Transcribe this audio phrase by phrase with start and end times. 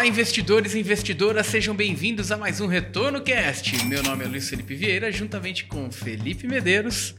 [0.00, 3.84] Olá, investidores e investidoras, sejam bem-vindos a mais um Retorno Cast.
[3.84, 7.14] Meu nome é Luiz Felipe Vieira, juntamente com Felipe Medeiros.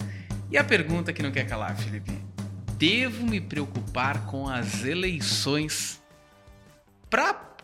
[0.50, 2.12] E a pergunta que não quer calar, Felipe:
[2.80, 6.02] devo me preocupar com as eleições
[7.08, 7.56] para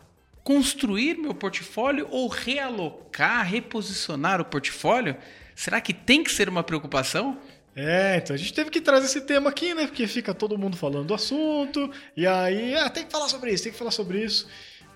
[0.44, 5.16] construir meu portfólio ou realocar, reposicionar o portfólio?
[5.52, 7.40] Será que tem que ser uma preocupação?
[7.74, 9.86] É, então a gente teve que trazer esse tema aqui, né?
[9.88, 13.64] Porque fica todo mundo falando do assunto, e aí, ah, tem que falar sobre isso,
[13.64, 14.48] tem que falar sobre isso.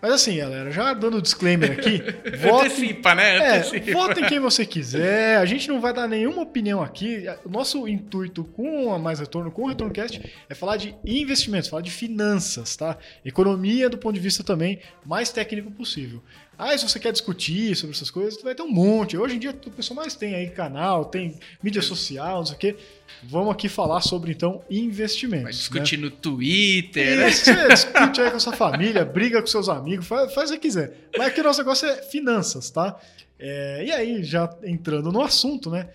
[0.03, 2.03] Mas assim, galera, já dando o disclaimer aqui,
[2.39, 3.59] vote, Antecipa, né?
[3.59, 5.37] É, vote quem você quiser.
[5.37, 7.25] A gente não vai dar nenhuma opinião aqui.
[7.45, 11.69] O nosso intuito com a Mais Retorno, com o Retorno Cast, é falar de investimentos,
[11.69, 12.99] falar de finanças, tá?
[13.25, 16.21] Economia do ponto de vista também mais técnico possível.
[16.59, 19.17] Ah, se você quer discutir sobre essas coisas, vai ter um monte.
[19.17, 22.59] Hoje em dia o pessoal mais tem aí canal, tem mídia social, não sei o
[22.59, 22.77] quê.
[23.25, 25.45] Vamos aqui falar sobre, então, investimentos.
[25.45, 26.05] Vai discutir né?
[26.05, 27.19] no Twitter.
[27.19, 27.31] Né?
[27.31, 30.61] Você discute aí com a sua família, briga com seus amigos, faz, faz o que
[30.61, 31.09] quiser.
[31.17, 32.99] Mas aqui o nosso negócio é finanças, tá?
[33.39, 35.89] É, e aí, já entrando no assunto, né?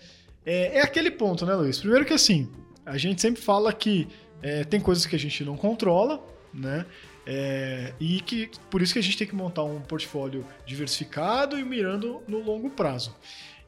[0.44, 1.78] É, é, aquele ponto, né, Luiz?
[1.78, 2.48] Primeiro que assim,
[2.84, 4.08] a gente sempre fala que
[4.42, 6.84] é, tem coisas que a gente não controla, né?
[7.30, 11.62] É, e que por isso que a gente tem que montar um portfólio diversificado e
[11.62, 13.14] mirando no longo prazo.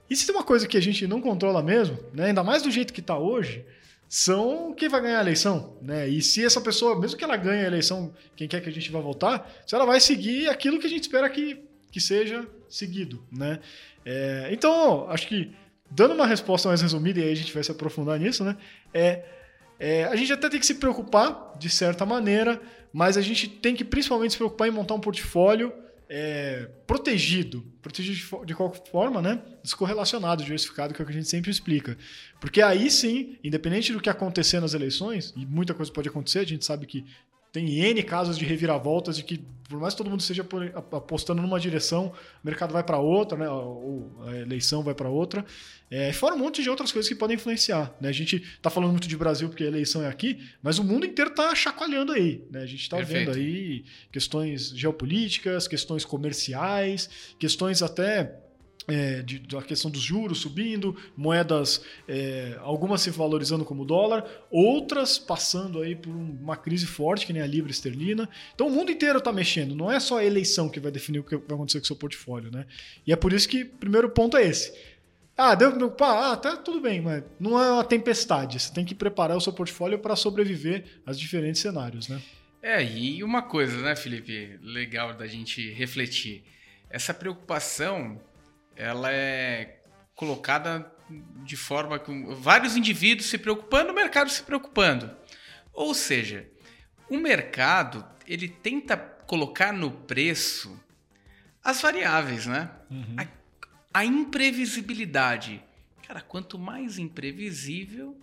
[0.09, 2.71] E se tem uma coisa que a gente não controla mesmo, né, ainda mais do
[2.71, 3.63] jeito que está hoje,
[4.09, 5.77] são quem vai ganhar a eleição.
[5.83, 6.09] Né?
[6.09, 8.91] E se essa pessoa, mesmo que ela ganhe a eleição, quem quer que a gente
[8.91, 11.61] vá votar, se ela vai seguir aquilo que a gente espera que,
[11.93, 13.23] que seja seguido.
[13.31, 13.61] Né?
[14.07, 15.53] É, então, acho que
[15.91, 18.57] dando uma resposta mais resumida, e aí a gente vai se aprofundar nisso, né?
[18.95, 19.23] É,
[19.81, 22.61] é, a gente até tem que se preocupar, de certa maneira,
[22.93, 25.73] mas a gente tem que principalmente se preocupar em montar um portfólio
[26.07, 29.41] é, protegido, protegido de qualquer forma, né?
[29.63, 31.97] Descorrelacionado, diversificado, que é o que a gente sempre explica.
[32.39, 36.45] Porque aí sim, independente do que acontecer nas eleições, e muita coisa pode acontecer, a
[36.45, 37.07] gente sabe que
[37.53, 40.47] tem N casos de reviravoltas de que, por mais que todo mundo esteja
[40.93, 43.49] apostando numa direção, o mercado vai para outra, né?
[43.49, 45.45] ou a eleição vai para outra.
[45.91, 47.95] É, fora um monte de outras coisas que podem influenciar.
[48.01, 48.09] Né?
[48.09, 51.05] A gente está falando muito de Brasil porque a eleição é aqui, mas o mundo
[51.05, 52.45] inteiro está chacoalhando aí.
[52.51, 52.63] Né?
[52.63, 58.39] A gente está vendo aí questões geopolíticas, questões comerciais, questões até
[58.91, 65.19] é, de, da questão dos juros subindo, moedas, é, algumas se valorizando como dólar, outras
[65.19, 68.29] passando aí por uma crise forte, que nem a libra esterlina.
[68.55, 71.25] Então o mundo inteiro está mexendo, não é só a eleição que vai definir o
[71.25, 72.51] que vai acontecer com o seu portfólio.
[72.51, 72.67] Né?
[73.07, 74.73] E é por isso que o primeiro ponto é esse.
[75.37, 76.33] Ah, deu preocupar?
[76.33, 78.61] Ah, tá tudo bem, mas não é uma tempestade.
[78.61, 82.21] Você tem que preparar o seu portfólio para sobreviver aos diferentes cenários, né?
[82.63, 86.45] É, e uma coisa, né, Felipe, legal da gente refletir.
[86.91, 88.21] Essa preocupação
[88.81, 89.83] ela é
[90.15, 90.91] colocada
[91.45, 95.15] de forma com vários indivíduos se preocupando, o mercado se preocupando.
[95.73, 96.49] Ou seja,
[97.09, 100.79] o mercado ele tenta colocar no preço
[101.63, 102.71] as variáveis, né?
[102.91, 103.17] Uhum.
[103.19, 105.63] A, a, imprevisibilidade.
[106.07, 108.19] Cara, quanto mais imprevisível,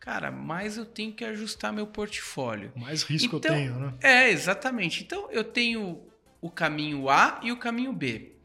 [0.00, 2.72] cara, mais eu tenho que ajustar meu portfólio.
[2.74, 3.94] Mais risco então, eu tenho, né?
[4.00, 5.04] É, exatamente.
[5.04, 6.02] Então eu tenho
[6.40, 8.37] o caminho A e o caminho B.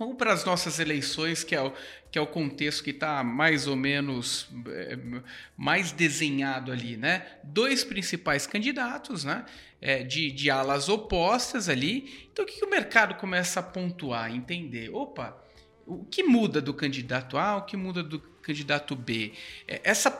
[0.00, 1.74] Vamos para as nossas eleições, que é o,
[2.10, 4.98] que é o contexto que está mais ou menos é,
[5.54, 7.26] mais desenhado ali, né?
[7.44, 9.44] Dois principais candidatos, né?
[9.78, 12.28] É, de, de alas opostas ali.
[12.32, 14.88] Então, o que, que o mercado começa a pontuar, entender?
[14.88, 15.36] Opa,
[15.84, 19.34] o que muda do candidato A, o que muda do candidato B?
[19.68, 20.10] É, essa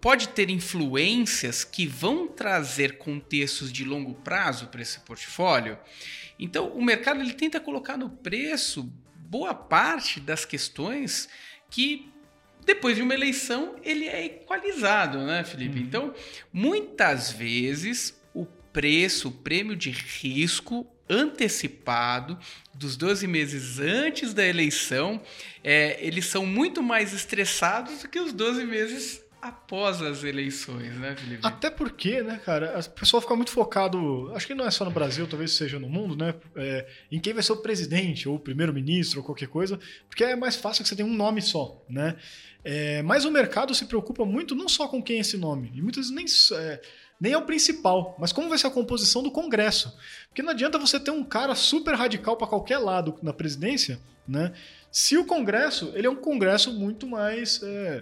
[0.00, 5.78] pode ter influências que vão trazer contextos de longo prazo para esse portfólio.
[6.40, 8.92] Então, o mercado ele tenta colocar no preço
[9.32, 11.26] boa parte das questões
[11.70, 12.12] que
[12.66, 15.78] depois de uma eleição ele é equalizado, né, Felipe?
[15.78, 15.84] Uhum.
[15.84, 16.14] Então,
[16.52, 22.38] muitas vezes o preço, o prêmio de risco antecipado
[22.74, 25.18] dos 12 meses antes da eleição,
[25.64, 31.16] é, eles são muito mais estressados do que os 12 meses após as eleições, né,
[31.16, 31.44] Felipe?
[31.44, 34.90] Até porque, né, cara, o pessoal fica muito focado, acho que não é só no
[34.92, 38.38] Brasil, talvez seja no mundo, né, é, em quem vai ser o presidente, ou o
[38.38, 42.14] primeiro-ministro, ou qualquer coisa, porque é mais fácil que você tenha um nome só, né?
[42.64, 45.82] É, mas o mercado se preocupa muito não só com quem é esse nome, e
[45.82, 46.80] muitas vezes nem, é,
[47.22, 49.96] nem é o principal, mas como vai ser a composição do Congresso.
[50.26, 54.52] Porque não adianta você ter um cara super radical para qualquer lado na presidência, né?
[54.90, 58.00] Se o Congresso, ele é um Congresso muito mais, é,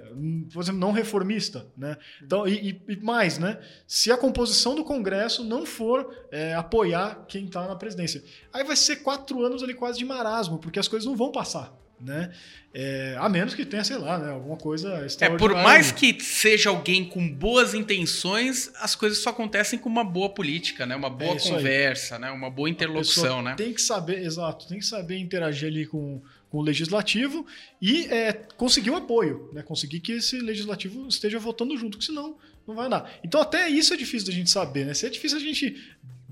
[0.51, 1.99] por exemplo, não reformista, né?
[2.23, 3.61] Então, e, e, mais, né?
[3.87, 8.75] Se a composição do Congresso não for é, apoiar quem está na presidência, aí vai
[8.75, 11.79] ser quatro anos ali quase de marasmo, porque as coisas não vão passar.
[12.01, 12.33] Né?
[12.73, 16.71] É, a menos que tenha, sei lá, né, alguma coisa É, por mais que seja
[16.71, 20.95] alguém com boas intenções, as coisas só acontecem com uma boa política, né?
[20.95, 22.21] Uma boa é conversa, aí.
[22.21, 22.31] né?
[22.31, 23.55] Uma boa interlocução, né?
[23.57, 27.45] Tem que saber, exato, tem que saber interagir ali com, com o legislativo
[27.83, 29.63] e é, conseguir o apoio, né?
[29.63, 32.37] Conseguir que esse legislativo esteja votando junto, que senão
[32.67, 33.19] não vai andar.
[33.25, 34.95] Então até isso é difícil da gente saber, né?
[34.95, 35.77] Se é difícil a gente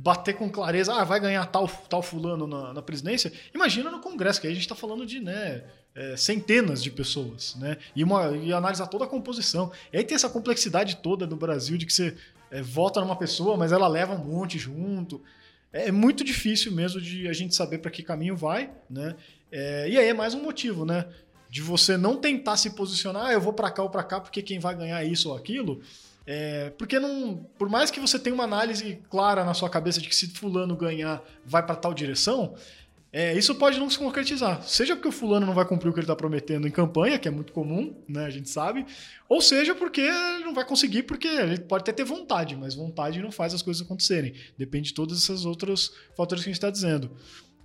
[0.01, 4.41] bater com clareza, ah, vai ganhar tal, tal fulano na, na presidência, imagina no Congresso,
[4.41, 5.65] que aí a gente está falando de né,
[5.95, 7.77] é, centenas de pessoas, né?
[7.97, 9.73] E, uma, e analisar toda a composição.
[9.93, 12.17] E aí tem essa complexidade toda no Brasil de que você
[12.49, 15.21] é, vota numa pessoa, mas ela leva um monte junto.
[15.73, 19.17] É, é muito difícil mesmo de a gente saber para que caminho vai, né?
[19.51, 21.07] É, e aí é mais um motivo, né?
[21.51, 24.43] De você não tentar se posicionar, ah, eu vou para cá ou para cá porque
[24.43, 25.83] quem vai ganhar isso ou aquilo.
[26.31, 30.07] É, porque não, por mais que você tenha uma análise clara na sua cabeça de
[30.07, 32.55] que se fulano ganhar vai para tal direção,
[33.11, 34.63] é, isso pode não se concretizar.
[34.63, 37.27] Seja porque o fulano não vai cumprir o que ele está prometendo em campanha, que
[37.27, 38.85] é muito comum, né, a gente sabe,
[39.27, 43.23] ou seja porque ele não vai conseguir porque ele pode até ter vontade, mas vontade
[43.23, 44.35] não faz as coisas acontecerem.
[44.59, 47.11] Depende de todos esses outros fatores que a gente está dizendo.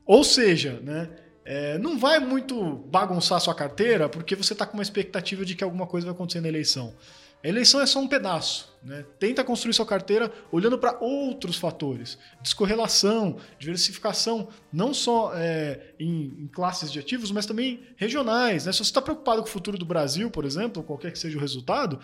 [0.06, 1.10] Ou seja, né,
[1.44, 5.66] é, não vai muito bagunçar sua carteira porque você está com uma expectativa de que
[5.66, 6.96] alguma coisa vai acontecer na eleição.
[7.44, 8.74] A eleição é só um pedaço.
[8.82, 9.06] Né?
[9.20, 12.18] Tenta construir sua carteira olhando para outros fatores.
[12.42, 18.66] Descorrelação, diversificação, não só é, em, em, classes de ativos, mas também regionais.
[18.66, 18.72] Né?
[18.72, 21.42] Se você está preocupado com o futuro do Brasil, por exemplo, qualquer que seja o
[21.42, 22.00] resultado,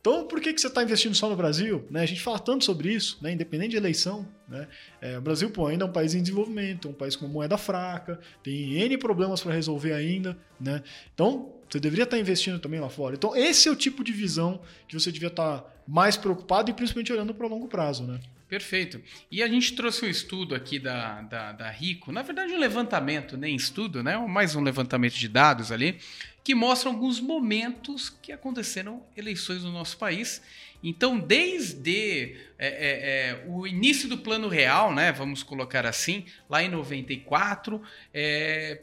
[0.00, 1.86] então, por que, que você está investindo só no Brasil?
[1.90, 2.02] Né?
[2.02, 3.32] A gente fala tanto sobre isso, né?
[3.32, 4.28] independente de eleição.
[4.46, 4.68] Né?
[5.00, 8.20] É, o Brasil pô, ainda é um país em desenvolvimento, um país com moeda fraca,
[8.42, 10.36] tem N problemas para resolver ainda.
[10.60, 10.82] Né?
[11.14, 13.16] Então, você deveria estar investindo também lá fora.
[13.16, 17.12] Então, esse é o tipo de visão que você devia estar mais preocupado e principalmente
[17.12, 18.06] olhando para o longo prazo.
[18.06, 18.20] Né?
[18.48, 19.02] Perfeito.
[19.28, 23.36] E a gente trouxe um estudo aqui da, da, da Rico, na verdade um levantamento,
[23.36, 24.16] nem estudo, né?
[24.16, 25.98] mais um levantamento de dados ali,
[26.44, 30.40] que mostra alguns momentos que aconteceram eleições no nosso país.
[30.80, 36.62] Então, desde é, é, é, o início do Plano Real, né, vamos colocar assim, lá
[36.62, 37.82] em 94,
[38.12, 38.82] é,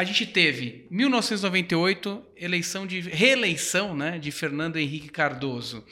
[0.00, 5.84] a gente teve 1998 eleição de reeleição, né, de Fernando Henrique Cardoso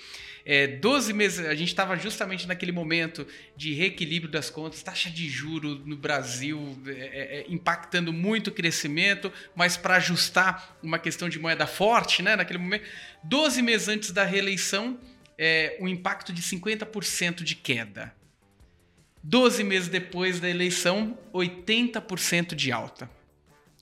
[0.50, 5.28] é, 12 meses, a gente estava justamente naquele momento de reequilíbrio das contas, taxa de
[5.28, 11.28] juro no Brasil é, é, é impactando muito o crescimento, mas para ajustar uma questão
[11.28, 12.86] de moeda forte, né, naquele momento,
[13.24, 14.98] 12 meses antes da reeleição,
[15.36, 18.14] é, um impacto de 50% de queda.
[19.22, 23.17] 12 meses depois da eleição, 80% de alta.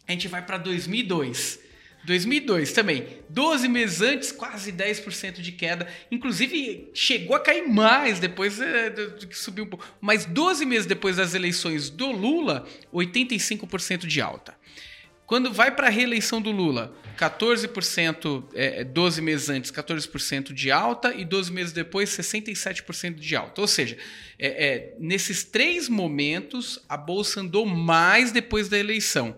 [0.06, 1.67] A gente vai para 2002
[2.06, 3.05] 2002 também.
[3.29, 5.88] 12 meses antes, quase 10% de queda.
[6.11, 8.91] Inclusive, chegou a cair mais depois é,
[9.29, 9.85] que subiu um pouco.
[10.00, 12.64] Mas 12 meses depois das eleições do Lula,
[12.94, 14.55] 85% de alta.
[15.26, 21.12] Quando vai para a reeleição do Lula, 14%, é, 12 meses antes, 14% de alta
[21.12, 23.61] e 12 meses depois, 67% de alta.
[23.61, 23.99] Ou seja,
[24.38, 29.37] é, é, nesses três momentos, a Bolsa andou mais depois da eleição.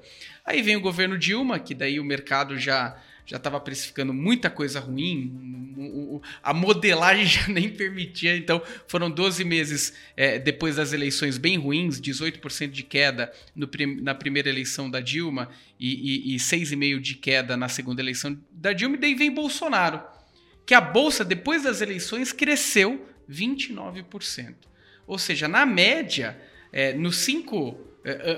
[0.49, 2.97] Aí vem o governo Dilma, que daí o mercado já
[3.27, 5.75] já estava precificando muita coisa ruim,
[6.43, 12.01] a modelagem já nem permitia, então foram 12 meses é, depois das eleições bem ruins,
[12.01, 13.69] 18% de queda no,
[14.01, 18.73] na primeira eleição da Dilma e, e, e 6,5% de queda na segunda eleição da
[18.73, 20.01] Dilma, e daí vem Bolsonaro,
[20.65, 24.55] que a Bolsa, depois das eleições, cresceu 29%.
[25.07, 26.41] Ou seja, na média,
[26.73, 27.79] é, nos cinco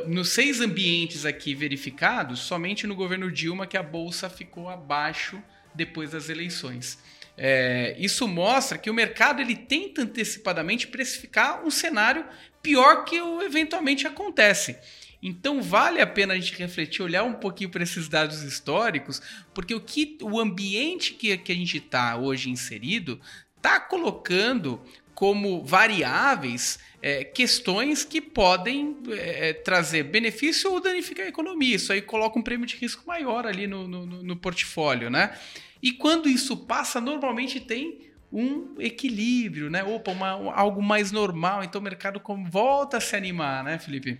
[0.06, 5.42] nos seis ambientes aqui verificados, somente no governo Dilma que a bolsa ficou abaixo
[5.74, 6.98] depois das eleições.
[7.36, 12.24] É, isso mostra que o mercado ele tenta antecipadamente precificar um cenário
[12.62, 14.76] pior que o eventualmente acontece.
[15.22, 19.20] Então vale a pena a gente refletir, olhar um pouquinho para esses dados históricos,
[19.54, 23.20] porque o que o ambiente que, que a gente está hoje inserido
[23.60, 24.80] está colocando
[25.14, 31.76] como variáveis é, questões que podem é, é, trazer benefício ou danificar a economia.
[31.76, 35.38] Isso aí coloca um prêmio de risco maior ali no, no, no portfólio, né?
[35.82, 39.82] E quando isso passa, normalmente tem um equilíbrio, né?
[39.82, 41.64] Opa, uma, algo mais normal.
[41.64, 44.18] Então o mercado volta a se animar, né, Felipe?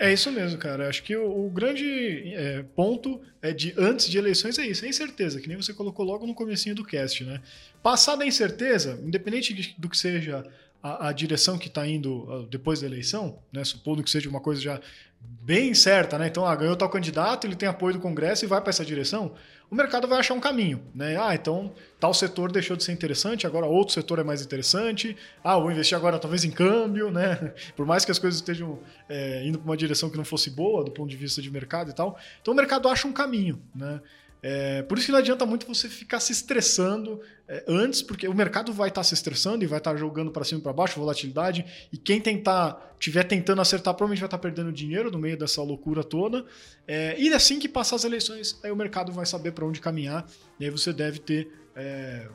[0.00, 0.88] É isso mesmo, cara.
[0.88, 4.88] Acho que o, o grande é, ponto é de antes de eleições é isso, é
[4.88, 7.42] incerteza, que nem você colocou logo no comecinho do cast, né?
[7.82, 10.42] Passada a incerteza, independente do que seja
[10.82, 13.62] a, a direção que está indo depois da eleição, né?
[13.62, 14.80] Supondo que seja uma coisa já
[15.20, 16.28] bem certa, né?
[16.28, 19.34] Então, ah, ganhou tal candidato, ele tem apoio do Congresso e vai para essa direção,
[19.70, 21.16] o mercado vai achar um caminho, né?
[21.16, 25.16] Ah, então tal setor deixou de ser interessante, agora outro setor é mais interessante.
[25.44, 27.54] Ah, vou investir agora talvez em câmbio, né?
[27.76, 30.82] Por mais que as coisas estejam é, indo para uma direção que não fosse boa
[30.82, 32.18] do ponto de vista de mercado e tal.
[32.42, 34.00] Então o mercado acha um caminho, né?
[34.42, 38.34] É, por isso que não adianta muito você ficar se estressando é, antes, porque o
[38.34, 40.72] mercado vai estar tá se estressando e vai estar tá jogando para cima e para
[40.72, 45.18] baixo, volatilidade, e quem tentar tiver tentando acertar provavelmente vai estar tá perdendo dinheiro no
[45.18, 46.44] meio dessa loucura toda.
[46.86, 50.26] É, e assim que passar as eleições, aí o mercado vai saber para onde caminhar,
[50.58, 52.28] e aí você deve ter é,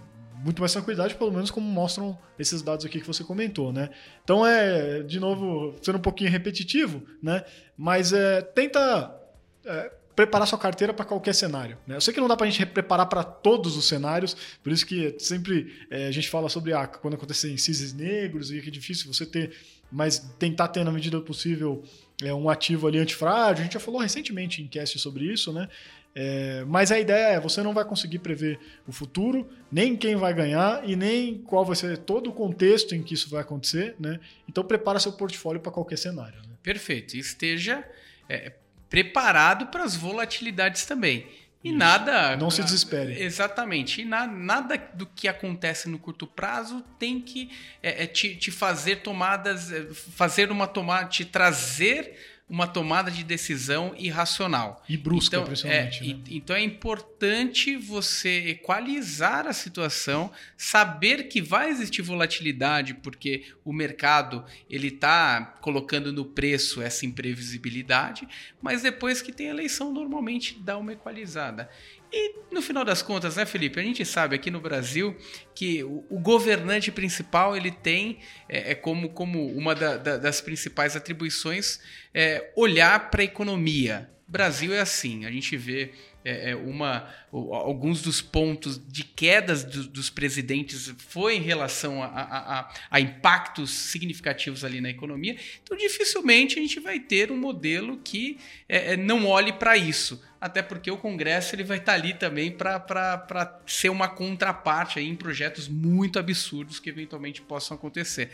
[0.43, 3.89] muito mais tranquilidade, pelo menos como mostram esses dados aqui que você comentou, né?
[4.23, 7.43] Então é, de novo, sendo um pouquinho repetitivo, né?
[7.77, 9.15] Mas é, tenta
[9.65, 11.77] é, preparar sua carteira para qualquer cenário.
[11.85, 11.95] Né?
[11.95, 14.85] Eu sei que não dá para a gente preparar para todos os cenários, por isso
[14.85, 18.71] que sempre é, a gente fala sobre ah, quando acontecem cisnes negros e que é
[18.71, 19.55] difícil você ter,
[19.91, 21.83] mas tentar ter na medida possível
[22.23, 23.61] é, um ativo ali antifrágil.
[23.61, 25.67] A gente já falou recentemente em cast sobre isso, né?
[26.17, 28.57] É, mas a ideia é, você não vai conseguir prever
[28.87, 33.03] o futuro, nem quem vai ganhar e nem qual vai ser todo o contexto em
[33.03, 34.17] que isso vai acontecer, né?
[34.47, 36.37] Então prepara seu portfólio para qualquer cenário.
[36.43, 36.55] Né?
[36.63, 37.17] Perfeito.
[37.17, 37.83] Esteja
[38.29, 38.53] é,
[38.95, 41.27] preparado para as volatilidades também.
[41.61, 41.77] E Isso.
[41.77, 42.37] nada.
[42.37, 43.21] Não se desespere.
[43.21, 44.01] Exatamente.
[44.01, 47.49] E na, nada do que acontece no curto prazo tem que
[47.83, 53.23] é, é, te, te, fazer tomadas, é, fazer uma tomada, te trazer uma tomada de
[53.23, 54.83] decisão irracional.
[54.87, 56.03] E brusca, então, principalmente.
[56.03, 56.21] É, né?
[56.29, 64.45] Então é importante você equalizar a situação, saber que vai existir volatilidade, porque o mercado
[64.69, 68.27] ele está colocando no preço essa imprevisibilidade,
[68.61, 71.69] mas depois que tem eleição, normalmente dá uma equalizada.
[72.17, 73.77] E no final das contas, né, Felipe?
[73.77, 75.17] A gente sabe aqui no Brasil
[75.53, 80.39] que o, o governante principal ele tem é, é como, como uma da, da, das
[80.39, 81.77] principais atribuições
[82.13, 84.09] é, olhar para a economia.
[84.25, 85.91] Brasil é assim, a gente vê
[86.25, 92.07] é, é uma, alguns dos pontos de quedas do, dos presidentes foi em relação a,
[92.07, 95.37] a, a, a, impactos significativos ali na economia.
[95.63, 100.19] Então, dificilmente a gente vai ter um modelo que é, é não olhe para isso.
[100.45, 105.07] Até porque o Congresso ele vai estar tá ali também para ser uma contraparte aí
[105.07, 108.29] em projetos muito absurdos que eventualmente possam acontecer.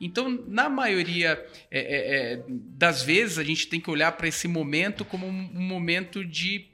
[0.00, 4.46] Então, na maioria é, é, é das vezes, a gente tem que olhar para esse
[4.46, 6.66] momento como um, momento de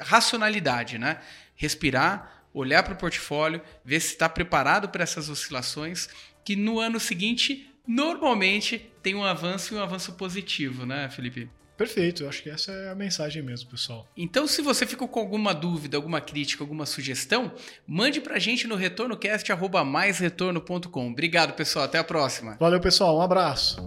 [0.00, 1.20] racionalidade, né?
[1.56, 6.08] Respirar, olhar para o portfólio, ver se está preparado para essas oscilações,
[6.44, 11.48] que no ano seguinte normalmente tem um avanço e um avanço positivo, né, Felipe?
[11.76, 14.08] Perfeito, acho que essa é a mensagem mesmo, pessoal.
[14.16, 17.52] Então, se você ficou com alguma dúvida, alguma crítica, alguma sugestão,
[17.86, 21.10] mande pra gente no retornocast@maisretorno.com.
[21.10, 22.56] Obrigado, pessoal, até a próxima.
[22.60, 23.82] Valeu, pessoal, um abraço.